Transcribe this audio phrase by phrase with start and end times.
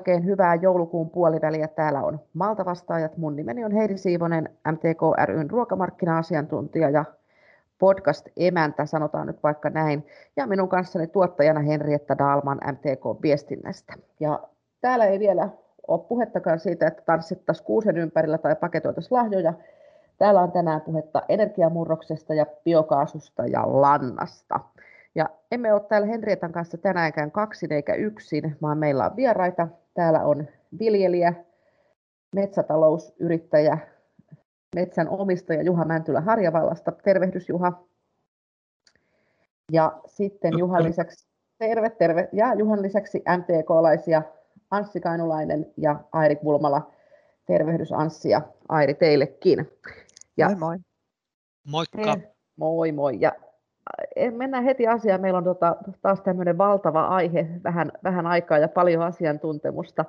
[0.00, 1.68] oikein hyvää joulukuun puoliväliä.
[1.68, 3.16] Täällä on Malta-vastaajat.
[3.16, 7.04] Mun nimeni on Heidi Siivonen, MTK ryn ruokamarkkina-asiantuntija ja
[7.78, 10.06] podcast-emäntä, sanotaan nyt vaikka näin.
[10.36, 13.94] Ja minun kanssani tuottajana Henrietta Dalman MTK-viestinnästä.
[14.20, 14.40] Ja
[14.80, 15.48] täällä ei vielä
[15.88, 19.52] ole puhettakaan siitä, että tanssittaisiin kuusen ympärillä tai paketoitaisiin lahjoja.
[20.18, 24.60] Täällä on tänään puhetta energiamurroksesta ja biokaasusta ja lannasta.
[25.14, 29.68] Ja emme ole täällä Henrietan kanssa tänäänkään kaksin eikä yksin, vaan meillä on vieraita.
[29.94, 30.46] Täällä on
[30.78, 31.34] viljelijä,
[32.34, 33.78] metsätalousyrittäjä,
[34.74, 36.92] metsän omistaja Juha Mäntylä Harjavallasta.
[36.92, 37.84] Tervehdys Juha.
[39.72, 41.26] Ja sitten Juhan lisäksi,
[41.58, 42.28] terve, terve.
[42.32, 44.22] Ja Juhan lisäksi MTK-laisia
[44.70, 46.90] Anssi Kainulainen ja Airi Kulmala.
[47.46, 49.70] Tervehdys Anssi ja Airi teillekin.
[50.36, 50.78] Ja moi moi.
[51.66, 52.16] Moikka.
[52.56, 53.16] Moi moi.
[53.20, 53.32] Ja
[54.30, 55.20] mennään heti asiaan.
[55.20, 60.04] Meillä on tota, taas tämmöinen valtava aihe, vähän, vähän aikaa ja paljon asiantuntemusta.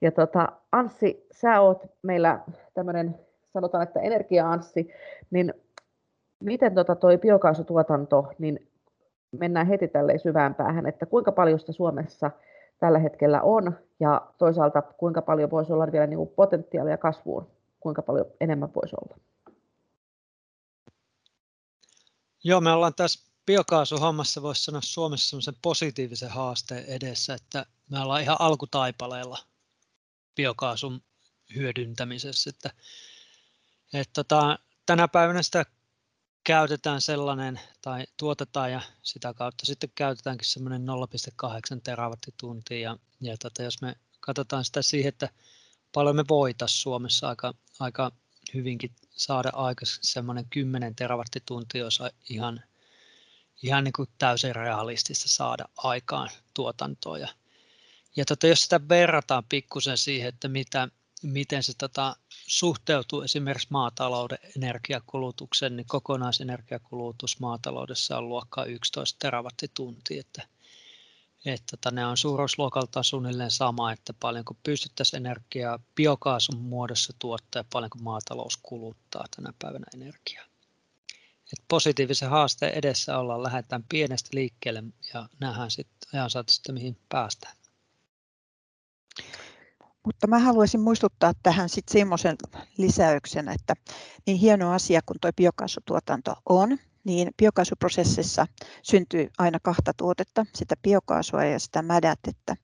[0.00, 2.40] Ja tota, Anssi, sä oot meillä
[2.74, 3.18] tämmöinen,
[3.52, 4.90] sanotaan, että energia-Anssi,
[5.30, 5.54] niin
[6.40, 8.68] miten tota toi biokaasutuotanto, niin
[9.32, 12.30] mennään heti tälleen syvään päähän, että kuinka paljon sitä Suomessa
[12.78, 17.46] tällä hetkellä on, ja toisaalta kuinka paljon voisi olla vielä niin potentiaalia kasvuun,
[17.80, 19.16] kuinka paljon enemmän voisi olla?
[22.46, 28.22] Joo, me ollaan tässä biokaasuhommassa, voisi sanoa Suomessa semmoisen positiivisen haasteen edessä, että me ollaan
[28.22, 29.38] ihan alkutaipaleella
[30.36, 31.02] biokaasun
[31.54, 32.50] hyödyntämisessä.
[32.50, 32.70] Että,
[33.92, 35.66] että tota, tänä päivänä sitä
[36.44, 42.78] käytetään sellainen, tai tuotetaan ja sitä kautta sitten käytetäänkin semmoinen 0,8 terawattituntia.
[42.80, 45.28] Ja, ja tota, jos me katsotaan sitä siihen, että
[45.92, 48.12] paljon me voitaisiin Suomessa aika, aika
[48.54, 52.62] hyvinkin saada aikaiseksi semmoinen 10 terawattituntia, jos ihan,
[53.62, 57.18] ihan niin kuin täysin realistista saada aikaan tuotantoa.
[57.18, 57.28] Ja,
[58.16, 60.88] ja tota, jos sitä verrataan pikkusen siihen, että mitä,
[61.22, 62.16] miten se tota,
[62.46, 70.42] suhteutuu esimerkiksi maatalouden energiakulutukseen, niin kokonaisenergiakulutus maataloudessa on luokkaa 11 terawattituntia, että
[71.52, 77.64] että tota, ne on suuruusluokalta suunnilleen sama, että paljonko pystyttäisiin energiaa biokaasun muodossa tuottaa ja
[77.72, 80.44] paljonko maatalous kuluttaa tänä päivänä energiaa.
[81.52, 84.84] Et positiivisen haasteen edessä ollaan, lähdetään pienestä liikkeelle
[85.14, 87.56] ja nähdään sitten ajan sitten mihin päästään.
[90.06, 92.36] Mutta mä haluaisin muistuttaa tähän sitten semmoisen
[92.78, 93.74] lisäyksen, että
[94.26, 98.46] niin hieno asia kuin tuo biokaasutuotanto on, niin biokaasuprosessissa
[98.82, 102.54] syntyy aina kahta tuotetta, sitä biokaasua ja sitä mädätettä.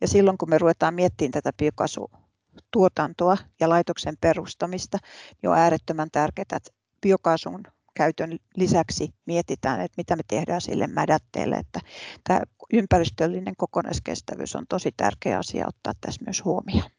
[0.00, 4.98] Ja silloin kun me ruvetaan miettimään tätä biokaasutuotantoa ja laitoksen perustamista,
[5.42, 6.70] niin on äärettömän tärkeää, että
[7.02, 7.62] biokaasun
[7.94, 11.56] käytön lisäksi mietitään, että mitä me tehdään sille mädätteelle.
[11.56, 11.80] Että
[12.28, 12.40] tämä
[12.72, 16.90] ympäristöllinen kokonaiskestävyys on tosi tärkeä asia ottaa tässä myös huomioon.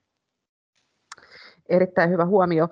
[1.69, 2.67] Erittäin hyvä huomio.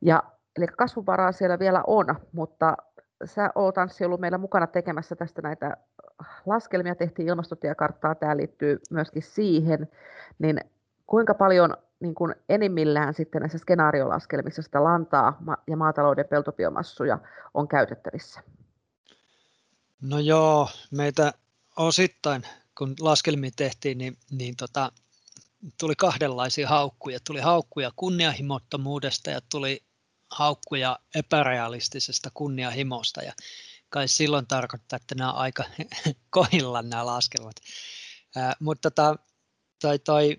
[0.00, 0.22] Ja,
[0.56, 2.76] eli kasvuvaraa siellä vielä on, mutta
[3.24, 5.76] sä oot Anssi ollut meillä mukana tekemässä tästä näitä
[6.46, 9.88] laskelmia, tehtiin ilmastotiekarttaa, tämä liittyy myöskin siihen,
[10.38, 10.60] niin
[11.06, 17.18] kuinka paljon niin kuin enimmillään sitten näissä skenaariolaskelmissa sitä lantaa ja maatalouden peltobiomassuja
[17.54, 18.40] on käytettävissä?
[20.02, 21.32] No joo, meitä
[21.76, 22.42] osittain,
[22.78, 24.92] kun laskelmia tehtiin, niin, niin tota,
[25.80, 27.18] tuli kahdenlaisia haukkuja.
[27.26, 29.82] Tuli haukkuja kunnianhimottomuudesta ja tuli
[30.30, 33.32] haukkuja epärealistisesta kunnianhimosta ja
[33.88, 35.64] kai silloin tarkoittaa, että nämä on aika
[36.30, 37.56] kohilla nämä laskelmat.
[38.36, 39.16] Ää, mutta tota,
[39.80, 40.36] toi, toi,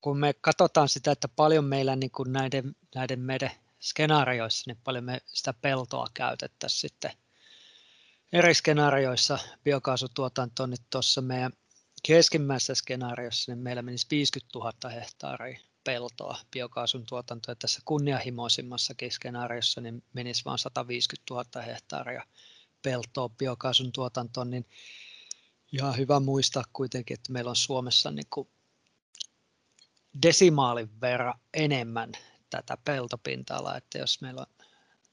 [0.00, 5.04] kun me katsotaan sitä, että paljon meillä niin kuin näiden, näiden meidän skenaarioissa, niin paljon
[5.04, 7.12] me sitä peltoa käytettäisiin sitten
[8.32, 11.52] eri skenaarioissa biokaasutuotantoon, niin tuossa meidän
[12.02, 17.54] keskimmäisessä skenaariossa niin meillä menisi 50 000 hehtaaria peltoa biokaasun tuotantoa.
[17.54, 22.24] Tässä kunnianhimoisimmassakin skenaariossa niin menisi vain 150 000 hehtaaria
[22.82, 24.66] peltoa biokaasun tuotantoon, niin
[25.72, 28.48] ihan hyvä muistaa kuitenkin, että meillä on Suomessa niin kuin
[30.22, 32.12] desimaalin verran enemmän
[32.50, 34.66] tätä peltopinta-alaa, että jos meillä on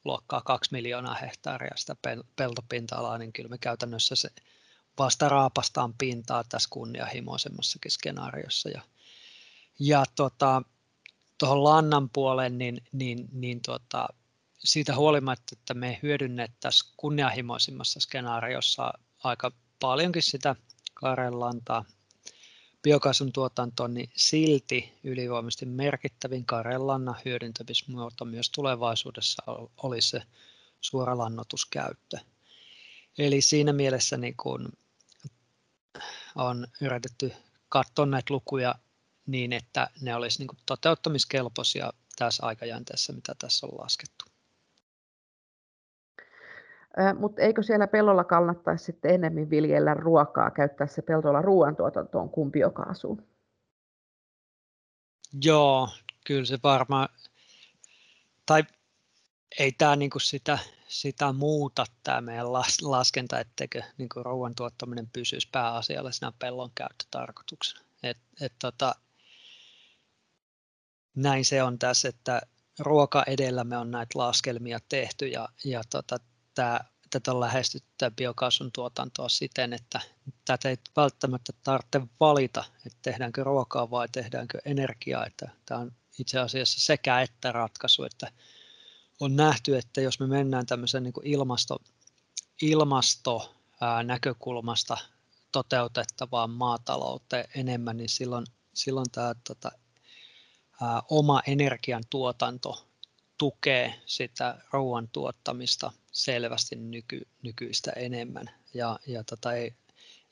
[0.05, 1.95] luokkaa 2 miljoonaa hehtaaria sitä
[2.35, 4.29] peltopinta-alaa, niin kyllä me käytännössä se
[4.97, 8.69] vasta raapastaan pintaa tässä kunnianhimoisemmassakin skenaariossa.
[8.69, 8.81] Ja
[9.79, 10.61] ja tota,
[11.37, 14.07] tuohon lannan puoleen, niin, niin, niin tota,
[14.57, 18.93] siitä huolimatta, että me hyödynnettäisiin kunnianhimoisimmassa skenaariossa
[19.23, 20.55] aika paljonkin sitä
[20.93, 21.85] karellantaa
[22.85, 29.43] biokaasun tuotantoon, niin silti ylivoimaisesti merkittävin karellannan hyödyntämismuoto myös tulevaisuudessa
[29.83, 30.21] olisi se
[30.81, 32.17] suora lannotuskäyttö.
[33.17, 34.69] Eli siinä mielessä niin kun
[36.35, 37.31] on yritetty
[37.69, 38.75] katsoa näitä lukuja
[39.27, 44.25] niin, että ne olisi niin toteuttamiskelpoisia tässä aikajänteessä, mitä tässä on laskettu.
[47.19, 53.27] Mutta eikö siellä pellolla kannattaisi sitten enemmän viljellä ruokaa, käyttää se peltolla ruoantuotantoon kuin biokaasuun?
[55.43, 55.89] Joo,
[56.25, 57.09] kyllä se varmaan,
[58.45, 58.63] tai
[59.59, 66.33] ei tämä niinku sitä, sitä muuta tämä meidän laskenta, etteikö niinku ruoan tuottaminen pysyisi pääasiallisena
[66.39, 67.85] pellon käyttötarkoituksena.
[68.03, 68.95] Et, et tota,
[71.15, 72.41] näin se on tässä, että
[72.79, 76.17] ruoka edellä me on näitä laskelmia tehty ja, ja tota,
[76.55, 76.79] tämä
[77.09, 80.01] tätä on lähestytty biokaasun tuotantoa siten, että
[80.45, 85.25] tätä ei välttämättä tarvitse valita, että tehdäänkö ruokaa vai tehdäänkö energiaa.
[85.25, 88.31] Että tämä on itse asiassa sekä että ratkaisu, että
[89.19, 91.77] on nähty, että jos me mennään tämmöisen niin kuin ilmasto,
[92.61, 93.55] ilmasto
[94.03, 94.97] näkökulmasta
[95.51, 99.71] toteutettavaan maatalouteen enemmän, niin silloin, silloin tämä tota,
[101.09, 102.85] oma energiantuotanto
[103.37, 109.73] tukee sitä ruoan tuottamista selvästi nyky, nykyistä enemmän ja, ja tota ei,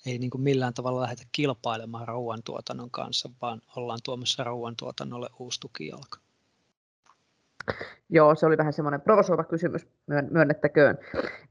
[0.05, 6.19] ei niin kuin millään tavalla lähdetä kilpailemaan ruoantuotannon kanssa, vaan ollaan tuomassa ruoantuotannolle uusi tukijalka.
[8.09, 9.87] Joo, se oli vähän semmoinen provosoiva kysymys,
[10.31, 10.97] myönnettäköön.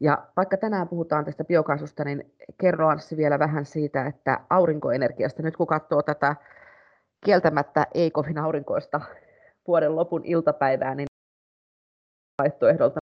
[0.00, 5.56] Ja vaikka tänään puhutaan tästä biokaasusta, niin kerro Anssi vielä vähän siitä, että aurinkoenergiasta, nyt
[5.56, 6.37] kun katsoo tätä
[7.25, 9.01] kieltämättä ei kovin aurinkoista
[9.67, 11.07] vuoden lopun iltapäivää, niin
[12.39, 13.01] vaihtoehdolta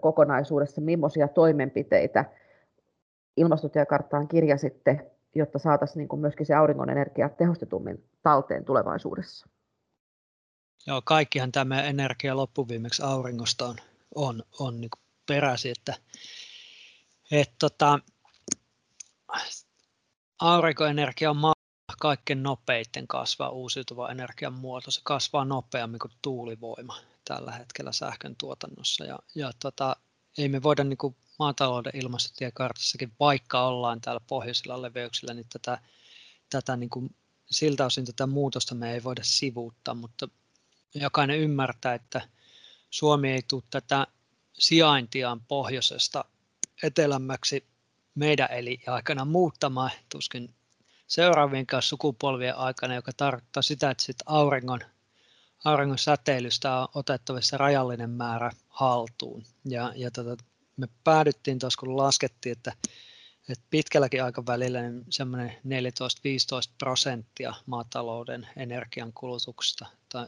[0.00, 2.24] kokonaisuudessa, millaisia toimenpiteitä
[3.36, 9.48] ilmastotiekarttaan kirjasitte, jotta saataisiin niin myöskin se auringon energia tehostetummin talteen tulevaisuudessa?
[10.86, 13.76] Joo, kaikkihan tämä energia loppuviimeksi auringosta on,
[14.14, 14.90] on, on niin
[15.28, 15.94] peräsi, että
[17.30, 17.98] et, tota,
[20.42, 21.54] aurinkoenergia on maa
[22.00, 24.90] kaikkein nopeiten kasvaa uusiutuva energian muoto.
[24.90, 29.04] Se kasvaa nopeammin kuin tuulivoima tällä hetkellä sähkön tuotannossa.
[29.04, 29.96] Ja, ja tota,
[30.38, 35.78] ei me voida niin kuin maatalouden ilmastotiekartassakin, vaikka ollaan täällä pohjoisilla leveyksillä, niin tätä,
[36.50, 37.16] tätä niin kuin,
[37.50, 40.28] siltä osin tätä muutosta me ei voida sivuuttaa, mutta
[40.94, 42.28] jokainen ymmärtää, että
[42.90, 44.06] Suomi ei tule tätä
[44.52, 46.24] sijaintiaan pohjoisesta
[46.82, 47.71] etelämmäksi
[48.14, 50.54] meidän eli aikana muuttamaan, tuskin
[51.06, 54.80] seuraavien kanssa sukupolvien aikana, joka tarkoittaa sitä, että sit auringon,
[55.64, 59.44] auringon säteilystä on otettavissa rajallinen määrä haltuun.
[59.64, 60.44] Ja, ja tota,
[60.76, 62.72] me päädyttiin tuossa, kun laskettiin, että,
[63.48, 65.54] että pitkälläkin aikavälillä niin semmoinen 14-15
[66.78, 70.26] prosenttia maatalouden energiankulutuksesta tai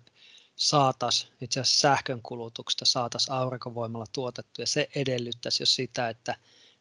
[0.57, 6.37] saataisiin, itse asiassa sähkön kulutuksesta saataisiin aurinkovoimalla tuotettu, ja se edellyttäisi jo sitä, että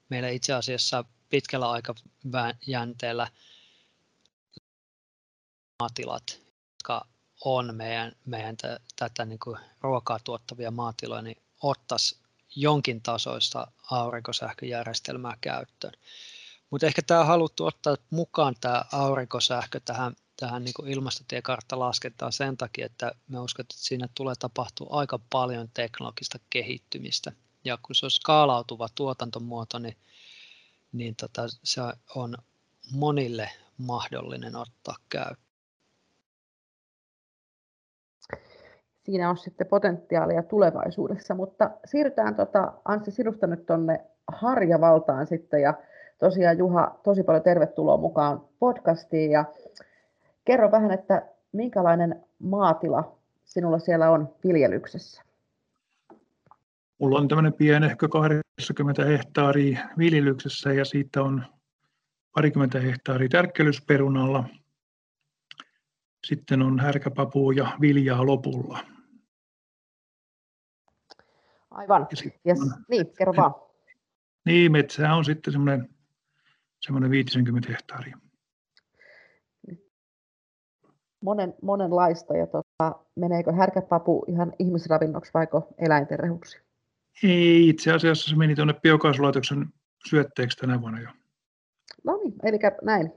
[0.09, 3.27] meillä itse asiassa pitkällä aikajänteellä
[5.79, 6.41] maatilat,
[6.71, 7.07] jotka
[7.45, 8.55] on meidän, meidän
[8.95, 12.17] tätä niin kuin ruokaa tuottavia maatiloja, niin ottaisi
[12.55, 15.93] jonkin tasoista aurinkosähköjärjestelmää käyttöön.
[16.69, 22.57] Mutta ehkä tämä on haluttu ottaa mukaan tämä aurinkosähkö tähän, tähän niin ilmastotiekartta laskentaan sen
[22.57, 27.31] takia, että me uskon, että siinä tulee tapahtua aika paljon teknologista kehittymistä.
[27.63, 29.97] Ja kun se on skaalautuva tuotantomuoto, niin,
[30.93, 31.81] niin tota, se
[32.15, 32.37] on
[32.91, 35.43] monille mahdollinen ottaa käyttöön.
[39.03, 45.73] siinä on sitten potentiaalia tulevaisuudessa, mutta siirrytään tota, Anssi sinusta nyt tuonne Harjavaltaan sitten ja
[46.19, 49.45] tosiaan Juha, tosi paljon tervetuloa mukaan podcastiin ja
[50.45, 53.15] kerro vähän, että minkälainen maatila
[53.45, 55.23] sinulla siellä on viljelyksessä?
[57.03, 61.45] Mulla on tämmöinen pieni, ehkä 80 hehtaaria viljelyksessä ja siitä on
[62.35, 64.43] parikymmentä hehtaaria tärkkelysperunalla.
[66.27, 68.79] Sitten on härkäpapua ja viljaa lopulla.
[71.71, 72.07] Aivan.
[72.47, 72.59] Yes.
[72.89, 73.53] Niin, kerro vaan.
[74.45, 75.89] Niin, metsää on sitten semmoinen,
[76.81, 78.17] semmoinen 50 hehtaaria.
[81.21, 82.37] Monen, monenlaista.
[82.37, 86.72] Ja tota, meneekö härkäpapu ihan ihmisravinnoksi vai eläinten rehuksi?
[87.23, 89.65] Ei, itse asiassa se meni tuonne biokaasulaitoksen
[90.09, 91.09] syötteeksi tänä vuonna jo.
[92.03, 93.11] No niin, eli näin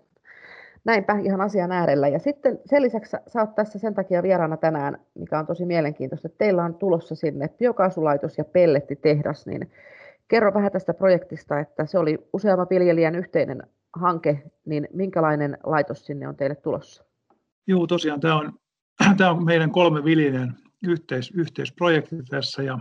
[0.87, 2.09] näinpä ihan asian äärellä.
[2.09, 6.29] Ja sitten sen lisäksi sä oot tässä sen takia vieraana tänään, mikä on tosi mielenkiintoista,
[6.29, 9.71] että teillä on tulossa sinne biokaasulaitos ja pellettitehdas, niin
[10.29, 13.63] kerro vähän tästä projektista, että se oli useamman viljelijän yhteinen
[13.93, 17.05] hanke, niin minkälainen laitos sinne on teille tulossa?
[17.67, 18.53] Joo, tosiaan tämä on,
[19.19, 22.79] tämä on meidän kolme viljelijän yhteis, yhteisprojekti tässä ja,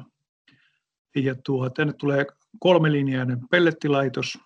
[1.15, 2.25] ja tuo, tänne tulee
[2.59, 4.37] kolmelinjainen pellettilaitos,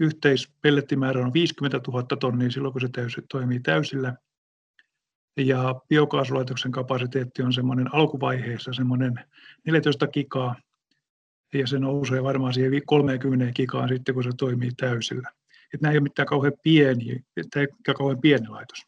[0.00, 4.16] yhteispellettimäärä on 50 000 tonnia silloin, kun se täysi, toimii täysillä.
[5.36, 9.14] Ja biokaasulaitoksen kapasiteetti on semmoinen alkuvaiheessa semmoinen
[9.64, 10.56] 14 gigaa,
[11.54, 15.32] ja se nousee varmaan siihen 30 gigaan sitten, kun se toimii täysillä.
[15.74, 17.66] Että nämä ei ole mitään kauhean pieni, tai
[17.96, 18.78] kauhean pieni laitos.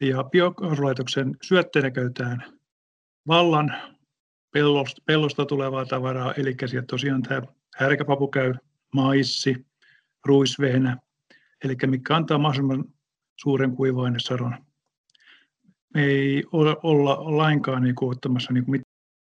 [0.00, 2.58] Ja biokaasulaitoksen syötteenä käytetään
[3.26, 3.97] vallan
[4.50, 7.42] pellosta, pellosta tulevaa tavaraa, eli sieltä tosiaan tämä
[7.76, 8.54] härkäpapu käy,
[8.94, 9.66] maissi,
[10.24, 10.96] ruisvehnä,
[11.64, 12.84] eli mikä antaa mahdollisimman
[13.36, 14.64] suuren kuiva-ainesadon.
[15.94, 18.82] Me ei olla lainkaan niin kuin, ottamassa niin kuin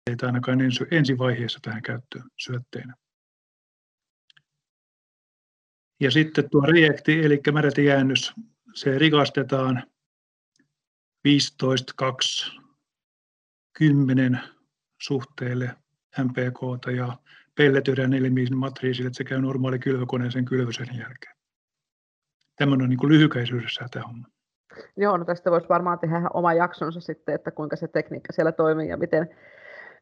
[0.08, 2.94] mitään ainakaan ensi, ensivaiheessa tähän käyttöön syötteenä.
[6.00, 8.32] Ja sitten tuo reakti, eli märätijäännös,
[8.74, 9.82] se rikastetaan
[11.24, 12.56] 15, 2,
[13.72, 14.40] 10
[15.02, 15.70] suhteelle
[16.18, 17.16] MPK ja
[17.54, 21.36] pelletyydään nelimiin matriisille, että se käy normaali kylvökoneen sen kylvösen jälkeen.
[22.56, 24.28] Tämmöinen on niin lyhykäisyydessä tämä homma.
[24.96, 28.88] Joo, no tästä voisi varmaan tehdä oma jaksonsa sitten, että kuinka se tekniikka siellä toimii
[28.88, 29.36] ja miten,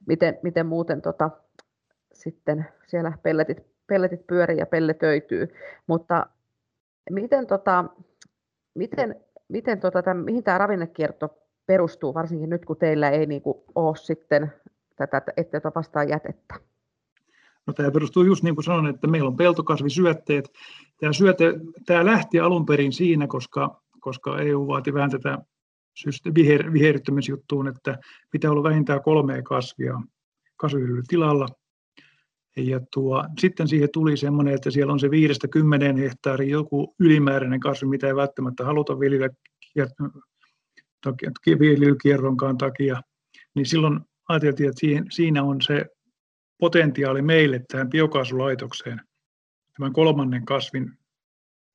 [0.07, 1.31] miten, miten muuten tota,
[2.13, 5.49] sitten siellä pelletit, pelletit pyörii ja pelletöityy.
[5.87, 6.27] Mutta
[7.11, 7.85] miten, tota,
[8.75, 9.17] miten,
[9.49, 13.97] miten tota, tämän, mihin tämä ravinnekierto perustuu, varsinkin nyt kun teillä ei niin kuin, ole
[13.97, 14.53] sitten
[15.07, 16.55] tätä, ota vastaan jätettä?
[17.67, 20.53] No, tämä perustuu just niin kuin sanoin, että meillä on peltokasvisyötteet.
[21.01, 21.55] Tämä, syöte,
[21.87, 25.39] tämä lähti alun perin siinä, koska, koska EU vaati vähän tätä
[26.35, 27.99] viher, viherryttämisjuttuun, että
[28.31, 30.01] pitää olla vähintään kolme kasvia
[30.57, 31.47] kasviviljelytilalla.
[32.57, 37.61] Ja tuo, sitten siihen tuli semmoinen, että siellä on se viidestä kymmeneen hehtaarin joku ylimääräinen
[37.61, 39.29] kasvi, mitä ei välttämättä haluta viljellä
[41.59, 43.03] viljelykierronkaan takia,
[43.55, 44.81] niin silloin ajateltiin, että
[45.11, 45.87] siinä on se
[46.59, 49.01] potentiaali meille tähän biokaasulaitokseen
[49.77, 50.99] tämän kolmannen kasvin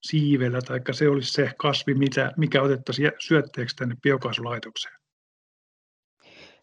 [0.04, 4.96] siivellä, tai se olisi se kasvi, mitä, mikä otettaisiin syötteeksi tänne biokaasulaitokseen.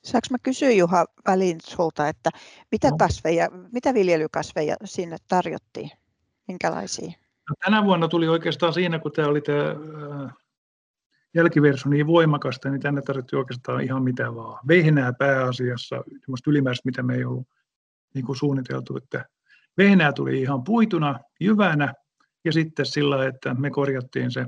[0.04, 2.30] Saanko mä kysyä Juha väliin sulta, että
[2.72, 2.96] mitä, no.
[2.96, 5.90] kasveja, mitä viljelykasveja sinne tarjottiin?
[6.48, 7.12] Minkälaisia?
[7.50, 9.76] No, tänä vuonna tuli oikeastaan siinä, kun tämä oli tämä
[11.34, 14.58] jälkiversio niin voimakasta, niin tänne tarvittiin oikeastaan ihan mitä vaan.
[14.68, 17.48] Vehnää pääasiassa, semmoista ylimääräistä, mitä me ei ollut
[18.14, 19.24] niin kuin suunniteltu, että
[19.78, 21.94] vehnää tuli ihan puituna, jyvänä,
[22.44, 24.46] ja sitten sillä, että me korjattiin se,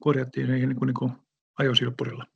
[0.00, 1.12] korjattiin se niin kuin, niin kuin
[1.58, 2.26] ajosilppurilla.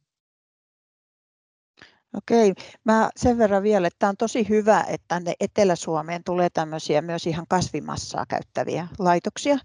[2.17, 2.55] Okei,
[2.85, 7.27] mä sen verran vielä, että tämä on tosi hyvä, että tänne Etelä-Suomeen tulee tämmöisiä myös
[7.27, 9.59] ihan kasvimassaa käyttäviä laitoksia,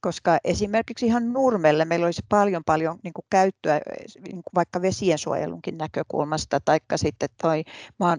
[0.00, 3.80] koska esimerkiksi ihan Nurmelle meillä olisi paljon paljon niin kuin käyttöä
[4.14, 7.64] niin kuin vaikka vesiensuojelunkin näkökulmasta tai sitten toi
[7.98, 8.18] maan,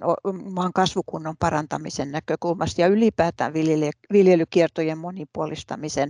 [0.52, 3.54] maan kasvukunnon parantamisen näkökulmasta ja ylipäätään
[4.14, 6.10] viljelykiertojen monipuolistamisen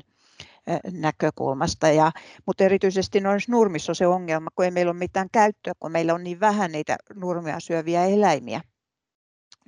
[0.92, 1.88] näkökulmasta.
[1.88, 2.12] Ja,
[2.46, 6.14] mutta erityisesti noissa nurmissa on se ongelma, kun ei meillä ole mitään käyttöä, kun meillä
[6.14, 8.62] on niin vähän niitä nurmia syöviä eläimiä.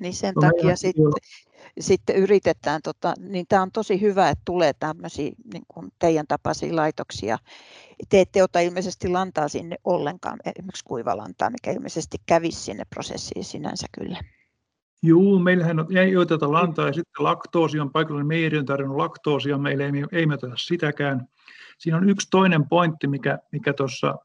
[0.01, 1.05] Niin sen no, takia sitten,
[1.79, 6.75] sitten yritetään, tota, niin tämä on tosi hyvä, että tulee tämmöisiä niin kuin teidän tapaisia
[6.75, 7.37] laitoksia.
[8.09, 13.87] Te ette ota ilmeisesti lantaa sinne ollenkaan, esimerkiksi kuivalantaa, mikä ilmeisesti kävisi sinne prosessiin sinänsä
[13.99, 14.17] kyllä.
[15.03, 19.57] Joo, meillähän on, ei oteta lantaa ja sitten laktoosi on paikallinen meiri on tarjonnut laktoosia,
[19.57, 21.27] meillä ei, ei me oteta sitäkään.
[21.77, 24.15] Siinä on yksi toinen pointti, mikä, mikä, tossa,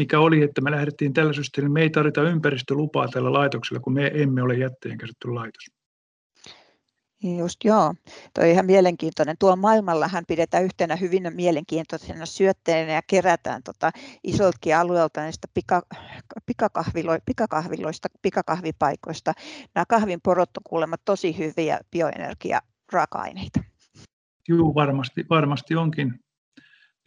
[0.00, 4.10] mikä oli, että me lähdettiin tällä systeemillä, me ei tarvita ympäristölupaa tällä laitoksella, kun me
[4.14, 5.64] emme ole jätteenkäsittelylaitos.
[7.38, 7.94] Just joo,
[8.34, 9.36] tuo on ihan mielenkiintoinen.
[9.38, 13.90] Tuolla maailmallahan pidetään yhtenä hyvin mielenkiintoisena syötteenä ja kerätään tota
[14.24, 15.82] isoltakin alueelta näistä pika,
[16.46, 19.32] pikakahvilo, pikakahviloista, pikakahvipaikoista.
[19.74, 23.60] Nämä kahvin porot on kuulemma tosi hyviä bioenergia-raaka-aineita.
[24.48, 26.20] Joo, varmasti, varmasti onkin.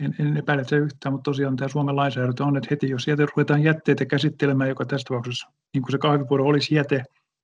[0.06, 3.26] En, en epäile se yhtään, mutta tosiaan tämä Suomen lainsäädäntö on, että heti jos jäte,
[3.26, 7.04] ruvetaan jätteitä käsittelemään, joka tässä tapauksessa, niin kuin se kahvipuro olisi jäte,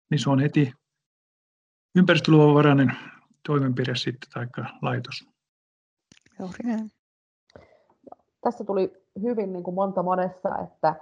[0.09, 0.73] niin se on heti
[1.95, 2.91] ympäristöluvanvarainen
[3.47, 4.47] toimenpide sitten tai
[4.81, 5.27] laitos.
[6.39, 6.91] Juuri näin.
[8.41, 10.95] Tässä tuli hyvin niin kuin monta monessa, että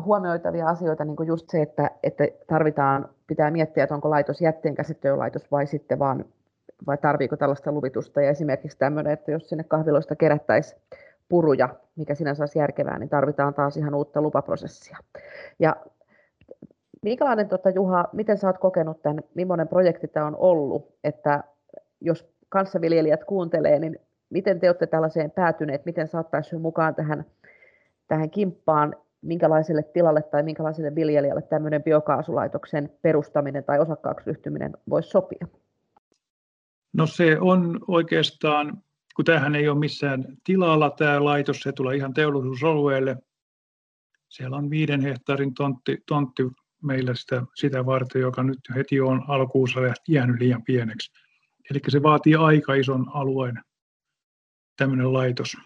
[0.00, 4.74] huomioitavia asioita, niin kuin just se, että, että tarvitaan, pitää miettiä, että onko laitos jätteen
[4.74, 6.24] käsittelylaitos vai sitten vaan,
[6.86, 8.22] vai tarviiko tällaista luvitusta.
[8.22, 10.80] Ja esimerkiksi tämmöinen, että jos sinne kahviloista kerättäisiin
[11.28, 14.98] puruja, mikä sinänsä olisi järkevää, niin tarvitaan taas ihan uutta lupaprosessia.
[15.58, 15.76] Ja
[17.04, 21.44] Minkälainen, tota, Juha, miten sä oot kokenut tämän, millainen projekti tämä on ollut, että
[22.00, 23.98] jos kanssaviljelijät kuuntelee, niin
[24.30, 27.24] miten te olette tällaiseen päätyneet, miten saattaisi mukaan tähän,
[28.08, 35.46] tähän kimppaan, minkälaiselle tilalle tai minkälaiselle viljelijälle tämmöinen biokaasulaitoksen perustaminen tai osakkaaksi ryhtyminen voisi sopia?
[36.94, 38.82] No se on oikeastaan,
[39.16, 43.16] kun tämähän ei ole missään tilalla tämä laitos, se tulee ihan teollisuusalueelle.
[44.28, 46.42] Siellä on viiden hehtaarin tontti, tontti
[46.82, 51.12] meillä sitä, sitä varten, joka nyt heti on alkuussa jäänyt liian pieneksi.
[51.70, 53.60] Eli se vaatii aika ison alueen
[54.76, 55.56] tämmöinen laitos.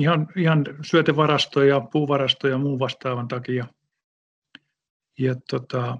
[0.00, 3.66] Ihan, ihan syötevarastoja, puuvarastoja ja muun vastaavan takia.
[5.18, 5.98] Ja tota,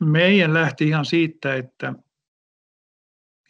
[0.00, 1.94] meidän lähti ihan siitä, että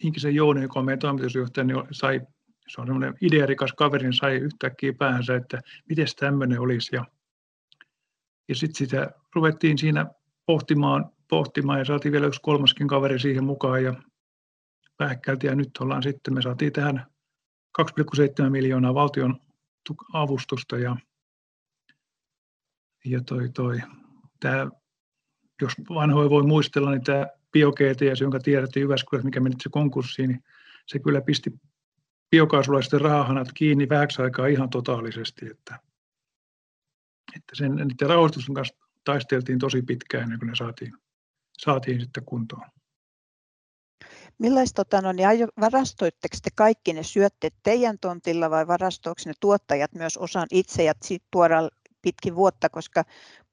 [0.02, 2.20] Inkisen Jouni, joka on meidän toimitusjohtaja, niin sai,
[2.68, 6.96] se on semmoinen idearikas kaveri, niin sai yhtäkkiä päänsä, että miten tämmöinen olisi.
[6.96, 7.04] Ja,
[8.48, 10.06] ja sitten sitä ruvettiin siinä
[10.46, 13.94] pohtimaan, pohtimaan ja saatiin vielä yksi kolmaskin kaveri siihen mukaan ja
[14.96, 17.06] pähkälti ja nyt ollaan sitten, me saatiin tähän
[17.82, 19.40] 2,7 miljoonaa valtion
[20.12, 20.96] avustusta ja,
[23.04, 23.78] ja toi, toi,
[24.40, 24.70] tämä,
[25.62, 27.26] jos vanhoja voi muistella, niin tämä
[27.56, 30.44] BioGTS, jonka tiedätte Jyväskylässä, mikä meni se konkurssiin, niin
[30.86, 31.52] se kyllä pisti
[32.30, 35.78] biokaasulaisten rahahanat kiinni vähäksi aikaa ihan totaalisesti, että,
[37.36, 40.92] että sen, niiden rahoitusten kanssa taisteltiin tosi pitkään ennen kuin ne saatiin,
[41.58, 42.66] saatiin sitten kuntoon.
[44.38, 45.28] Millaista tota, no, niin
[45.60, 50.92] varastoitteko te kaikki ne syötteet teidän tontilla vai varastoiko ne tuottajat myös osan itse ja
[51.30, 51.70] tuodaan
[52.02, 53.04] pitkin vuotta, koska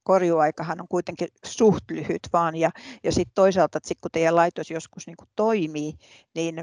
[0.04, 2.70] korjuaikahan on kuitenkin suht lyhyt vaan ja,
[3.04, 5.94] ja sitten toisaalta, että sit kun teidän laitos joskus niin toimii,
[6.36, 6.56] niin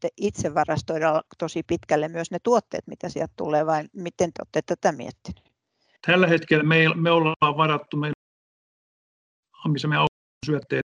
[0.00, 4.62] te itse varastoida tosi pitkälle myös ne tuotteet, mitä sieltä tulee vai miten te olette
[4.62, 5.50] tätä miettineet?
[6.06, 8.12] Tällä hetkellä me, me ollaan varattu, me,
[9.88, 9.96] me
[10.46, 10.90] syötteet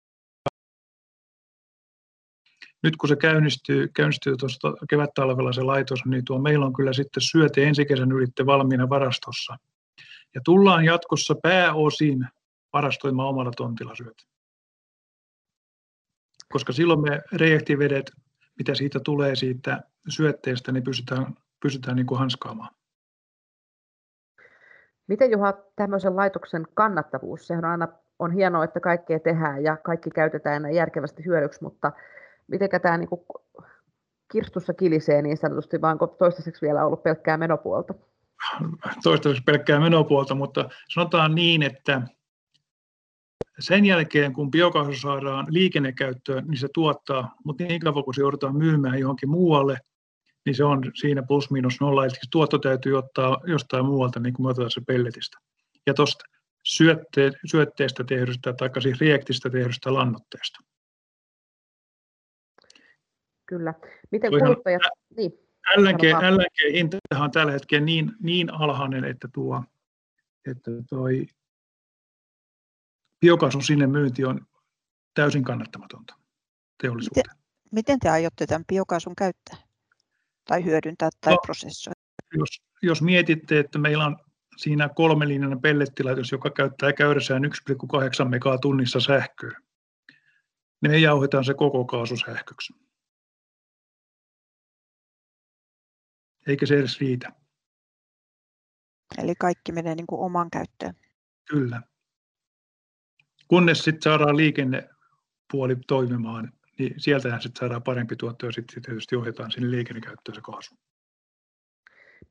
[2.84, 7.22] nyt kun se käynnistyy, käynnistyy tuosta kevät-talvella se laitos, niin tuo meillä on kyllä sitten
[7.22, 9.58] syöte ensi kesän ylitte valmiina varastossa.
[10.36, 12.28] Ja tullaan jatkossa pääosin
[12.74, 14.24] varastoimaan omalla tontilla syötä.
[16.54, 18.12] Koska silloin me rejektivedet,
[18.58, 22.76] mitä siitä tulee siitä syötteestä, niin pystytään, pystytään niin kuin hanskaamaan.
[25.08, 27.48] Miten Juha tämmöisen laitoksen kannattavuus?
[27.48, 27.88] Sehän on aina
[28.20, 31.92] on hienoa, että kaikkea tehdään ja kaikki käytetään järkevästi hyödyksi, mutta
[32.48, 33.10] miten tämä niin
[34.32, 37.94] kirstussa kilisee niin sanotusti, onko toistaiseksi vielä ollut pelkkää menopuolta?
[39.04, 42.02] Toistaiseksi pelkkää menopuolta, mutta sanotaan niin, että
[43.60, 48.56] sen jälkeen, kun biokaasu saadaan liikennekäyttöön, niin se tuottaa, mutta niin kauan kun se joudutaan
[48.56, 49.78] myymään johonkin muualle,
[50.46, 54.46] niin se on siinä plus miinus nolla, eli tuotto täytyy ottaa jostain muualta, niin kuin
[54.46, 55.38] me otetaan se pelletistä.
[55.88, 56.26] Ja tuosta
[56.64, 60.60] syötte, syötteestä tehdystä, tai siis reaktista tehdystä lannoitteesta.
[63.46, 63.74] Kyllä.
[64.12, 64.82] Miten kuluttajat...
[65.18, 65.32] Niin,
[65.78, 69.64] LNG, LNG-hinta on tällä hetkellä niin, niin alhainen, että, tuo,
[70.52, 71.26] että toi
[73.22, 74.48] biokaasun sinne myynti on
[75.14, 76.16] täysin kannattamatonta
[76.82, 77.24] teollisuuteen.
[77.28, 79.58] Miten, miten te aiotte tämän biokaasun käyttää
[80.46, 82.00] tai hyödyntää tai no, prosessoida?
[82.34, 84.18] Jos, jos mietitte, että meillä on
[84.58, 89.60] siinä kolmelinjainen pellettilaitos, joka käyttää käydessään 1,8 megaa tunnissa sähköä,
[90.82, 92.74] niin me jauhetaan se koko kaasu sähköksi.
[96.48, 97.32] Eikä se edes riitä.
[99.18, 100.94] Eli kaikki menee niin kuin oman käyttöön.
[101.50, 101.82] Kyllä.
[103.48, 109.52] Kunnes sitten saadaan liikennepuoli toimimaan, niin sieltähän sitten saadaan parempi tuotto ja sitten tietysti ohjataan
[109.52, 110.76] sinne liikennekäyttöön se kaasu.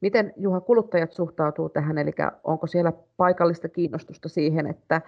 [0.01, 2.13] Miten Juha kuluttajat suhtautuu tähän, eli
[2.45, 5.03] onko siellä paikallista kiinnostusta siihen, että,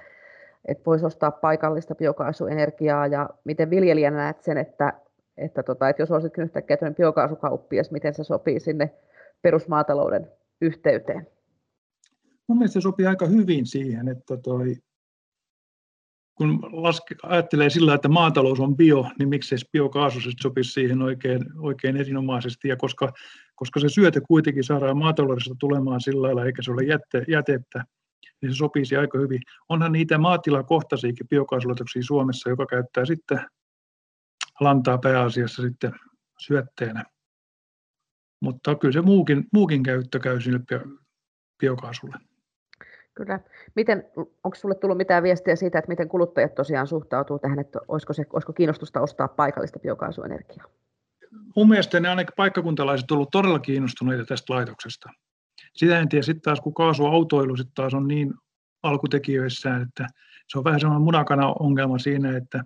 [0.69, 4.93] että voisi ostaa paikallista biokaasuenergiaa ja miten viljelijänä näet sen, että
[5.37, 8.94] että, tota, että jos olisikin yhtäkkiä biokaasukauppias, miten se sopii sinne
[9.42, 11.27] perusmaatalouden yhteyteen?
[12.47, 14.77] Mun mielestä se sopii aika hyvin siihen, että toi,
[16.35, 21.97] kun laske, ajattelee sillä, että maatalous on bio, niin miksei biokaasu sopisi siihen oikein, oikein
[21.97, 23.12] erinomaisesti, ja koska,
[23.55, 27.85] koska se syöte kuitenkin saadaan maataloudesta tulemaan sillä lailla, eikä se ole jätte, jätettä,
[28.42, 29.40] niin se sopisi aika hyvin.
[29.68, 33.40] Onhan niitä maatilakohtaisiakin biokaasulaitoksia Suomessa, joka käyttää sitten
[34.61, 35.93] lantaa pääasiassa sitten
[36.38, 37.05] syötteenä.
[38.40, 40.61] Mutta kyllä se muukin, muukin käyttö käy sille
[41.61, 42.17] biokaasulle.
[43.14, 43.40] Kyllä.
[43.77, 48.12] Miten, onko sinulle tullut mitään viestiä siitä, että miten kuluttajat tosiaan suhtautuu tähän, että olisiko,
[48.12, 50.67] se, olisiko kiinnostusta ostaa paikallista biokaasuenergiaa?
[51.57, 55.11] Mun mielestä ne ainakin paikkakuntalaiset ovat todella kiinnostuneita tästä laitoksesta.
[55.75, 58.35] Sitä en tiedä sitten taas, kun kaasuautoilu sitten taas on niin
[58.83, 60.07] alkutekijöissään, että
[60.49, 62.64] se on vähän sellainen munakana ongelma siinä, että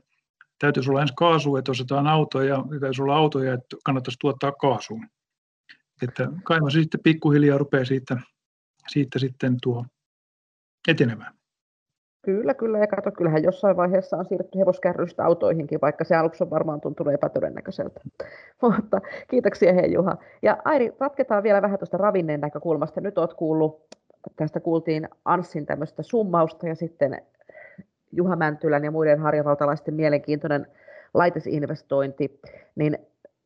[0.58, 5.06] täytyisi olla ensin kaasu, että ostetaan autoja, ja täytyisi olla autoja, että kannattaisi tuottaa kaasuun.
[6.02, 8.16] Että kai se sitten pikkuhiljaa rupeaa siitä,
[8.88, 9.84] siitä sitten tuo
[10.88, 11.38] etenemään.
[12.24, 12.78] Kyllä, kyllä.
[12.78, 17.14] Ja kato, kyllähän jossain vaiheessa on siirretty hevoskärrystä autoihinkin, vaikka se aluksi on varmaan tuntunut
[17.14, 18.00] epätodennäköiseltä.
[18.62, 20.16] Mutta kiitoksia hei Juha.
[20.42, 23.00] Ja Airi, jatketaan vielä vähän tuosta ravinneen näkökulmasta.
[23.00, 23.86] Nyt olet kuullut,
[24.36, 27.22] tästä kuultiin Anssin tämmöistä summausta ja sitten
[28.12, 30.66] Juha Mäntylän ja muiden harjavaltalaisten mielenkiintoinen
[31.14, 32.40] laitesinvestointi,
[32.76, 32.98] niin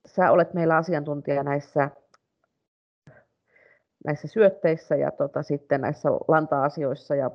[0.07, 1.91] sä olet meillä asiantuntija näissä,
[4.05, 7.31] näissä syötteissä ja tota, sitten näissä lanta-asioissa ja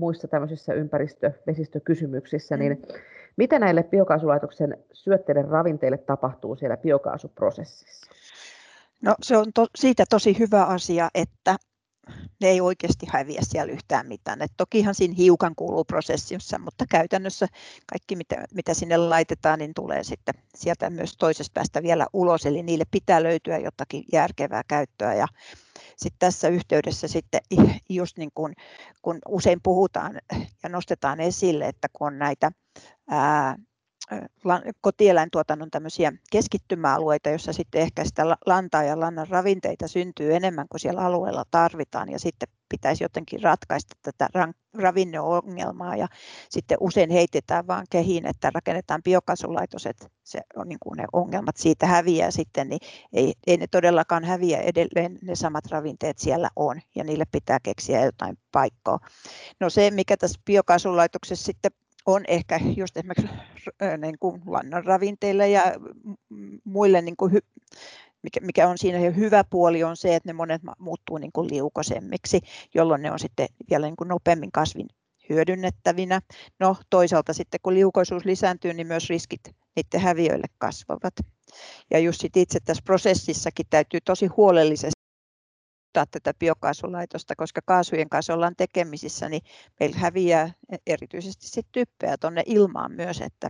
[0.00, 2.82] muissa tämmöisissä ympäristö- vesistökysymyksissä, niin mm.
[2.82, 3.02] niin
[3.36, 8.10] mitä näille biokaasulaitoksen syötteiden ravinteille tapahtuu siellä biokaasuprosessissa?
[9.02, 11.56] No se on to, siitä tosi hyvä asia, että
[12.40, 14.42] ne ei oikeasti häviä siellä yhtään mitään.
[14.42, 17.46] Et tokihan siinä hiukan kuuluu prosessissa, mutta käytännössä
[17.86, 22.62] kaikki, mitä, mitä sinne laitetaan, niin tulee sitten sieltä myös toisesta päästä vielä ulos, eli
[22.62, 25.14] niille pitää löytyä jotakin järkevää käyttöä.
[25.14, 25.26] Ja
[25.96, 27.40] sitten tässä yhteydessä sitten
[27.88, 28.54] just niin kuin,
[29.02, 30.18] kun usein puhutaan
[30.62, 32.52] ja nostetaan esille, että kun on näitä
[33.08, 33.56] ää,
[34.80, 41.00] kotieläintuotannon tämmöisiä keskittymäalueita, joissa sitten ehkä sitä lantaa ja lannan ravinteita syntyy enemmän kuin siellä
[41.00, 44.28] alueella tarvitaan ja sitten pitäisi jotenkin ratkaista tätä
[44.74, 46.08] ravinneongelmaa ja
[46.50, 51.56] sitten usein heitetään vaan kehiin, että rakennetaan biokasulaitos, että se on niin kuin ne ongelmat
[51.56, 52.80] siitä häviää sitten, niin
[53.12, 58.04] ei, ei ne todellakaan häviä edelleen, ne samat ravinteet siellä on ja niille pitää keksiä
[58.04, 58.98] jotain paikkaa.
[59.60, 61.70] No se, mikä tässä biokaasulaitoksessa sitten
[62.06, 63.28] on ehkä just esimerkiksi
[63.98, 65.62] niin kuin lannan ravinteille ja
[66.64, 67.38] muille, niin kuin
[68.40, 72.40] mikä, on siinä hyvä puoli on se, että ne monet muuttuu niin kuin liukosemmiksi,
[72.74, 74.86] jolloin ne on sitten vielä niin kuin nopeammin kasvin
[75.28, 76.20] hyödynnettävinä.
[76.58, 79.40] No toisaalta sitten kun liukoisuus lisääntyy, niin myös riskit
[79.76, 81.14] niiden häviöille kasvavat.
[81.90, 84.99] Ja just sit itse tässä prosessissakin täytyy tosi huolellisesti
[85.92, 89.42] tätä biokaasulaitosta, koska kaasujen kanssa ollaan tekemisissä, niin
[89.80, 90.50] meillä häviää
[90.86, 93.48] erityisesti sit typpeä tuonne ilmaan myös, että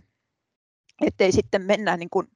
[1.07, 2.26] ettei sitten mennä niin kuin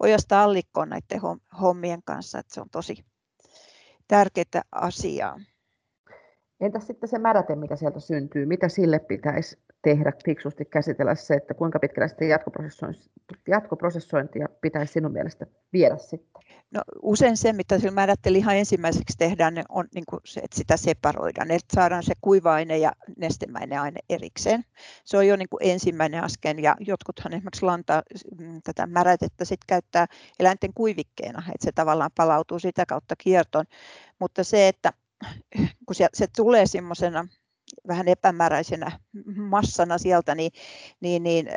[0.00, 1.20] ojasta allikkoon näiden
[1.60, 3.04] hommien kanssa, että se on tosi
[4.08, 5.40] tärkeää asiaa.
[6.60, 11.54] Entäs sitten se märäte, mikä sieltä syntyy, mitä sille pitäisi tehdä fiksusti käsitellä se, että
[11.54, 12.28] kuinka pitkällä sitten
[13.48, 16.42] jatkoprosessointia pitäisi sinun mielestä viedä sitten?
[16.70, 20.76] No, usein se, mitä sillä määrätteli ihan ensimmäiseksi tehdään, on niin kuin se, että sitä
[20.76, 24.64] separoidaan, että saadaan se kuiva-aine ja nestemäinen aine erikseen.
[25.04, 28.02] Se on jo niin kuin ensimmäinen askel ja jotkuthan esimerkiksi lantaa
[28.38, 30.06] mm, tätä märätettä sit käyttää
[30.38, 33.64] eläinten kuivikkeena, että se tavallaan palautuu sitä kautta kiertoon.
[34.18, 34.92] Mutta se, että
[35.86, 37.28] kun se, se tulee semmoisena
[37.88, 38.92] vähän epämääräisenä
[39.36, 40.52] massana sieltä, niin,
[41.00, 41.48] niin, niin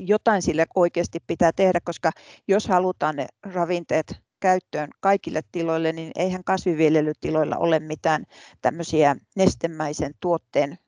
[0.00, 2.10] jotain sille oikeasti pitää tehdä, koska
[2.48, 8.24] jos halutaan ne ravinteet käyttöön kaikille tiloille, niin eihän kasviviljelytiloilla ole mitään
[8.62, 10.78] tämmöisiä nestemäisen tuotteen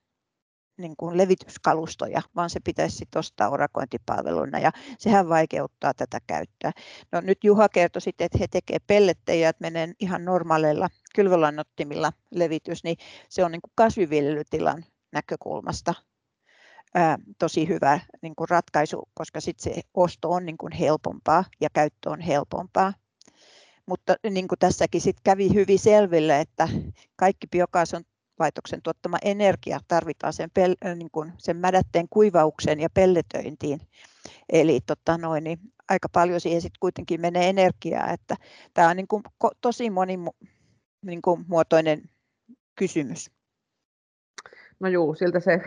[0.79, 6.73] niin kuin levityskalustoja, vaan se pitäisi sitten ostaa orakointipalveluna ja sehän vaikeuttaa tätä käyttöä.
[7.13, 12.85] No nyt Juha kertoi sitten, että he tekevät pellettejä, että menee ihan normaaleilla kylvölannottimilla levitys,
[12.85, 12.97] niin
[13.29, 15.95] se on niin kuin kasviviljelytilan näkökulmasta
[16.95, 21.69] ää, tosi hyvä niin kuin ratkaisu, koska sitten se osto on niin kuin helpompaa ja
[21.73, 22.93] käyttö on helpompaa.
[23.87, 26.69] Mutta niin kuin tässäkin sit kävi hyvin selville, että
[27.17, 28.05] kaikki biokaasun
[28.39, 33.81] laitoksen tuottama energia tarvitaan sen, pel- niin kuin sen mädätteen kuivaukseen ja pelletöintiin.
[34.49, 38.37] Eli tota noin, niin aika paljon siihen sitten kuitenkin menee energiaa, että
[38.75, 39.23] tämä on niin kuin
[39.61, 40.59] tosi monimuotoinen
[41.05, 42.03] niin kuin muotoinen
[42.77, 43.31] kysymys.
[44.81, 45.61] No juu, siltä se,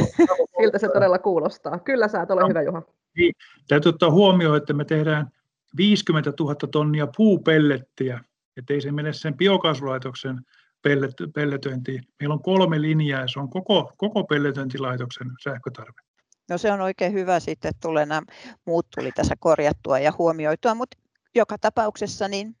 [0.60, 1.78] siltä se todella kuulostaa.
[1.78, 2.82] Kyllä sä ole hyvä, Juha.
[3.16, 3.34] Niin,
[3.68, 5.30] täytyy ottaa huomioon, että me tehdään
[5.76, 8.20] 50 000 tonnia puupellettiä,
[8.56, 10.40] ettei se mene sen biokaasulaitoksen
[10.84, 12.02] pellet, pelletöintiin.
[12.20, 16.00] Meillä on kolme linjaa ja se on koko, koko pelletöintilaitoksen sähkötarve.
[16.50, 18.22] No se on oikein hyvä sitten, että tulee nämä
[18.64, 20.96] muut tuli tässä korjattua ja huomioitua, mutta
[21.34, 22.56] joka tapauksessa niin,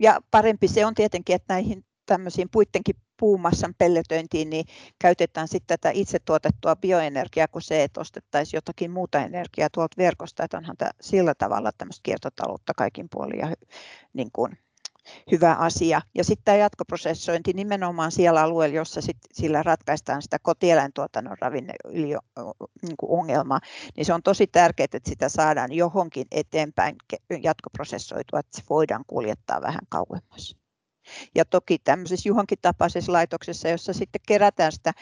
[0.00, 4.64] ja parempi se on tietenkin, että näihin tämmöisiin puittenkin puumassan pelletöintiin, niin
[4.98, 10.44] käytetään sitten tätä itse tuotettua bioenergiaa kuin se, että ostettaisiin jotakin muuta energiaa tuolta verkosta,
[10.44, 13.54] että onhan tämä sillä tavalla tämmöistä kiertotaloutta kaikin puolin ja
[14.12, 14.58] niin kuin
[15.30, 16.00] hyvä asia.
[16.14, 23.92] Ja sitten tämä jatkoprosessointi nimenomaan siellä alueella, jossa sit sillä ratkaistaan sitä kotieläintuotannon ravinneongelmaa, niin,
[23.96, 26.96] niin se on tosi tärkeää, että sitä saadaan johonkin eteenpäin
[27.42, 30.56] jatkoprosessoitua, että se voidaan kuljettaa vähän kauemmas.
[31.34, 34.92] Ja toki tämmöisessä Juhankin tapaisessa laitoksessa, jossa sitten kerätään sitä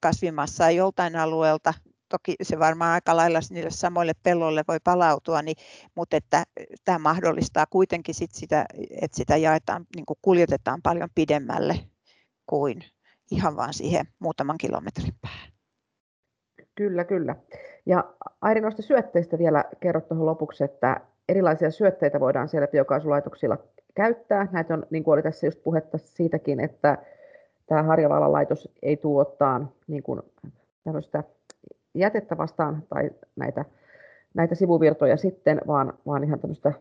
[0.00, 1.74] kasvimassaa joltain alueelta,
[2.12, 5.56] toki se varmaan aika lailla niille samoille pelloille voi palautua, niin,
[5.94, 6.44] mutta että
[6.84, 8.64] tämä mahdollistaa kuitenkin sit sitä,
[9.02, 11.74] että sitä jaetaan, niin kuin kuljetetaan paljon pidemmälle
[12.46, 12.84] kuin
[13.30, 15.52] ihan vaan siihen muutaman kilometrin päähän.
[16.74, 17.36] Kyllä, kyllä.
[17.86, 18.04] Ja
[18.40, 23.58] Airi noista syötteistä vielä kerrot tuohon lopuksi, että erilaisia syötteitä voidaan siellä biokaasulaitoksilla
[23.94, 24.48] käyttää.
[24.52, 26.98] Näitä on, niin kuin oli tässä just puhetta siitäkin, että
[27.66, 30.22] tämä Harjavallan laitos ei tuottaa niin kuin
[30.84, 31.24] tämmöistä
[31.94, 33.64] jätettä vastaan tai näitä,
[34.34, 36.72] näitä sivuvirtoja sitten, vaan, vaan ihan tämmöistä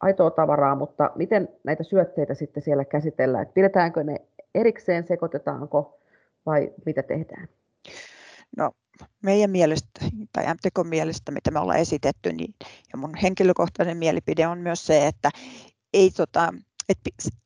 [0.00, 3.42] aitoa tavaraa, mutta miten näitä syötteitä sitten siellä käsitellään?
[3.42, 4.16] Että pidetäänkö ne
[4.54, 6.00] erikseen, sekoitetaanko
[6.46, 7.48] vai mitä tehdään?
[8.56, 8.70] No
[9.22, 10.00] meidän mielestä
[10.32, 12.54] tai MTK mielestä, mitä me ollaan esitetty, niin,
[12.92, 15.30] ja mun henkilökohtainen mielipide on myös se, että
[15.94, 16.54] ei, tota,
[16.88, 16.98] et,